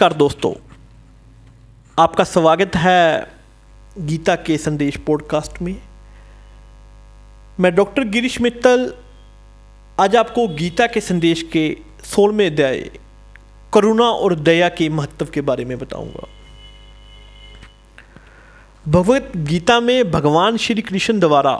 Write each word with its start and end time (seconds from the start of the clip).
नमस्कार 0.00 0.18
दोस्तों, 0.18 0.52
आपका 1.98 2.24
स्वागत 2.24 2.76
है 2.76 3.32
गीता 3.98 4.36
के 4.36 4.56
संदेश 4.58 4.96
पॉडकास्ट 4.96 5.60
में। 5.62 5.82
मैं 7.60 7.74
डॉक्टर 7.74 8.04
गिरीश 8.04 8.40
मित्तल, 8.40 8.94
आज 10.00 10.16
आपको 10.16 10.46
गीता 10.48 10.86
के 10.86 11.00
संदेश 11.00 11.42
के 11.52 11.76
सोलहवें 12.04 12.46
अध्याय, 12.46 12.80
करुणा 13.74 14.04
और 14.04 14.34
दया 14.34 14.68
के 14.68 14.88
महत्व 14.88 15.26
के 15.26 15.40
बारे 15.40 15.64
में 15.64 15.78
बताऊँगा। 15.78 16.26
भगवत 18.88 19.32
गीता 19.36 19.80
में 19.80 20.10
भगवान 20.10 20.56
श्री 20.56 20.82
कृष्ण 20.82 21.18
द्वारा 21.20 21.56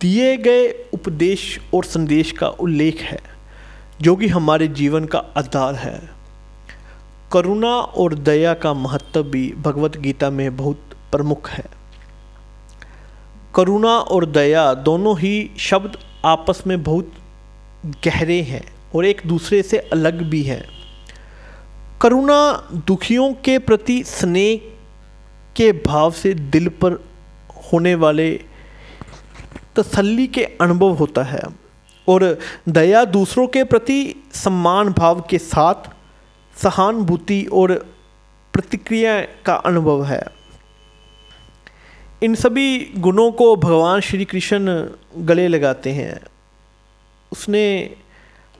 दिए 0.00 0.36
गए 0.36 0.68
उपदेश 0.94 1.58
और 1.74 1.84
संदेश 1.84 2.32
का 2.32 2.48
उल्लेख 2.48 3.00
है। 3.02 3.37
जो 4.00 4.16
कि 4.16 4.28
हमारे 4.28 4.68
जीवन 4.68 5.04
का 5.04 5.18
आधार 5.18 5.74
है। 5.74 6.10
करुणा 7.32 7.74
और 7.76 8.14
दया 8.14 8.54
का 8.54 8.74
महत्व 8.74 9.22
भी 9.22 9.52
भगवत 9.52 9.96
गीता 9.96 10.30
में 10.30 10.56
बहुत 10.56 10.90
प्रमुख 11.12 11.50
है। 11.50 11.64
करुणा 13.54 13.98
और 13.98 14.26
दया 14.26 14.74
दोनों 14.74 15.18
ही 15.18 15.50
शब्द 15.58 15.98
आपस 16.24 16.62
में 16.66 16.82
बहुत 16.82 17.12
गहरे 18.04 18.42
हैं 18.42 18.64
और 18.94 19.04
एक 19.04 19.22
दूसरे 19.26 19.62
से 19.62 19.78
अलग 19.78 20.22
भी 20.22 20.42
हैं। 20.42 20.64
करुणा 22.02 22.68
दुखियों 22.86 23.32
के 23.32 23.58
प्रति 23.58 24.04
स्नेह 24.04 24.60
के 25.56 25.72
भाव 25.72 26.10
से 26.10 26.34
दिल 26.34 26.68
पर 26.68 26.92
होने 27.72 27.94
वाले 27.94 28.40
तसल्ली 29.76 30.26
के 30.26 30.44
अनुभव 30.44 30.92
होता 30.92 31.22
है। 31.22 31.67
और 32.08 32.38
दया 32.68 33.04
दूसरों 33.04 33.46
के 33.46 33.64
प्रति 33.64 34.14
सम्मान 34.34 34.92
भाव 34.92 35.20
के 35.20 35.38
साथ 35.38 35.90
सहानुभूति 36.56 37.44
और 37.52 37.74
प्रतिक्रिया 38.54 39.20
का 39.46 39.54
अनुभव 39.54 40.04
है। 40.04 40.22
इन 42.22 42.34
सभी 42.34 42.78
गुणों 42.98 43.30
को 43.32 43.54
भगवान 43.56 44.00
श्री 44.00 44.24
कृष्ण 44.24 44.88
गले 45.16 45.48
लगाते 45.48 45.92
हैं। 45.92 46.20
उसने 47.32 47.64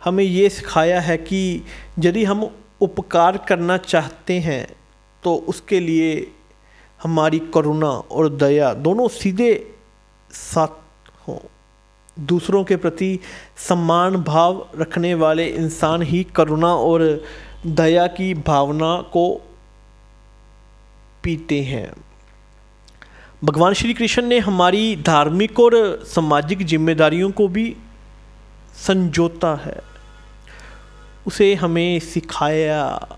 हमें 0.04 0.24
ये 0.24 0.48
सिखाया 0.48 1.00
है 1.00 1.16
कि 1.16 1.62
यदि 1.98 2.24
हम 2.24 2.50
उपकार 2.80 3.36
करना 3.38 3.76
चाहते 3.76 4.38
हैं 4.40 4.66
तो 5.22 5.34
उसके 5.48 5.80
लिए 5.80 6.10
हमारी 7.00 7.38
करुणा 7.54 7.88
और 7.88 8.28
दया 8.28 8.72
दोनों 8.74 9.08
सीधे 9.08 9.52
साथ 10.30 10.68
हों। 11.28 11.38
दूसरों 12.20 12.64
के 12.64 12.76
प्रति 12.76 13.18
सम्मान, 13.56 14.16
भाव 14.16 14.68
रखने 14.78 15.14
वाले 15.14 15.46
इंसान 15.46 16.02
ही 16.02 16.24
करुणा 16.24 16.74
और 16.74 17.24
दया 17.66 18.06
की 18.06 18.34
भावना 18.34 19.00
को 19.00 19.46
पीते 21.22 21.60
हैं। 21.60 21.92
भगवान 23.44 23.72
श्री 23.72 23.94
कृष्ण 23.94 24.22
ने 24.22 24.38
हमारी 24.38 24.96
धार्मिक 24.96 25.60
और 25.60 26.02
सामाजिक 26.04 26.62
जिम्मेदारियों 26.62 27.30
को 27.30 27.48
भी 27.48 27.76
संजोता 28.74 29.54
है। 29.54 29.82
उसे 31.26 31.54
हमें 31.54 32.00
सिखाया, 32.00 33.08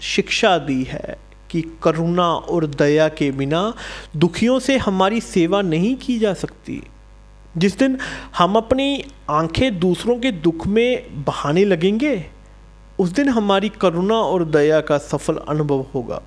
शिक्षा 0.00 0.58
दी 0.58 0.82
है 0.82 1.18
कि 1.50 1.62
करुणा 1.82 2.34
और 2.34 2.66
दया 2.66 3.08
के 3.08 3.30
बिना 3.30 3.74
दुखियों 4.16 4.58
से 4.58 4.76
हमारी 4.76 5.20
सेवा 5.20 5.62
नहीं 5.62 5.96
की 5.96 6.18
जा 6.18 6.34
सकती। 6.34 6.82
जिस 7.56 7.78
दिन 7.78 7.98
हम 8.38 8.56
अपनी 8.56 9.04
आँखें 9.30 9.78
दूसरों 9.80 10.18
के 10.18 10.30
दुख 10.32 10.66
में 10.66 11.24
बहाने 11.24 11.64
लगेंगे, 11.64 12.24
उस 12.98 13.10
दिन 13.10 13.28
हमारी 13.28 13.68
करुणा 13.80 14.14
और 14.14 14.44
दया 14.44 14.80
का 14.80 14.98
सफल 14.98 15.36
अनुभव 15.48 15.86
होगा। 15.94 16.22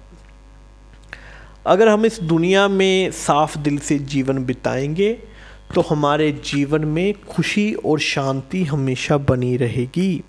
अगर 1.66 1.88
हम 1.88 2.06
इस 2.06 2.20
दुनिया 2.22 2.68
में 2.68 3.12
साफ़ 3.12 3.58
दिल 3.58 3.78
से 3.78 4.00
जीवन 4.00 4.46
बिताएँगे 4.46 5.14
तो 5.76 5.82
हमारे 5.82 6.32
जीवन 6.46 6.86
में 6.86 7.14
खुशी 7.22 7.74
और 7.74 8.00
शांति 8.00 8.64
हमेशा 8.64 9.18
बनी 9.18 9.56
रहेगी। 9.58 10.24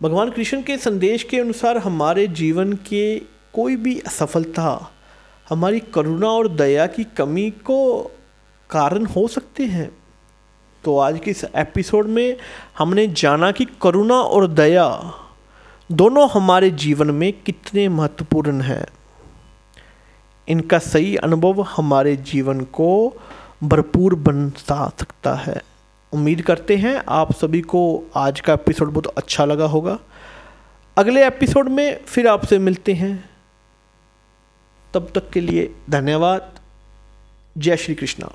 भगवान 0.00 0.30
कृष्ण 0.30 0.62
के 0.62 0.76
संदेश 0.76 1.22
के 1.22 1.38
अनुसार 1.40 1.78
हमारे 1.78 2.26
जीवन 2.26 2.72
के 2.72 3.18
कोई 3.54 3.76
भी 3.76 3.98
असफलता, 3.98 4.92
हमारी 5.48 5.80
करुणा 5.94 6.28
और 6.28 6.48
दया 6.48 6.86
की 6.86 7.04
कमी 7.16 7.50
को 7.50 8.10
कारण 8.72 9.06
हो 9.06 9.28
सकते 9.28 9.64
हैं। 9.64 9.90
तो 10.84 10.98
आज 10.98 11.20
के 11.24 11.30
इस 11.30 11.44
एपिसोड 11.44 12.06
में 12.06 12.36
हमने 12.78 13.06
जाना 13.06 13.52
कि 13.52 13.66
करुणा 13.82 14.14
और 14.14 14.46
दया 14.46 15.14
दोनों 15.92 16.30
हमारे 16.30 16.70
जीवन 16.70 17.10
में 17.10 17.32
कितने 17.32 17.88
महत्वपूर्ण 17.88 18.60
हैं। 18.60 18.86
इनका 20.48 20.78
सही 20.78 21.16
अनुभव 21.16 21.62
हमारे 21.62 22.16
जीवन 22.16 22.60
को 22.60 23.14
भरपूर 23.62 24.14
बना 24.14 24.88
सकता 25.00 25.34
है। 25.34 25.62
उम्मीद 26.12 26.42
करते 26.42 26.76
हैं 26.76 27.02
आप 27.08 27.32
सभी 27.32 27.60
को 27.60 28.10
आज 28.16 28.40
का 28.40 28.52
एपिसोड 28.52 28.88
बहुत 28.88 29.06
अच्छा 29.06 29.44
लगा 29.44 29.66
होगा। 29.66 29.98
अगले 30.96 31.26
एपिसोड 31.26 31.68
में 31.68 32.04
फिर 32.04 32.28
आपसे 32.28 32.58
मिलते 32.58 32.94
हैं। 32.94 33.30
तब 34.94 35.12
तक 35.14 35.30
के 35.30 35.40
लिए 35.40 35.74
धन्यवाद। 35.90 36.58
जय 37.58 37.76
श्री 37.76 37.94
कृष्णा। 37.94 38.30